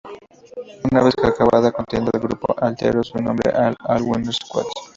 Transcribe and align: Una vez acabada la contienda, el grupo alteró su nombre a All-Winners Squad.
Una 0.91 1.03
vez 1.03 1.13
acabada 1.23 1.65
la 1.67 1.71
contienda, 1.71 2.09
el 2.11 2.21
grupo 2.21 2.55
alteró 2.57 3.03
su 3.03 3.19
nombre 3.19 3.51
a 3.51 3.71
All-Winners 3.87 4.39
Squad. 4.43 4.65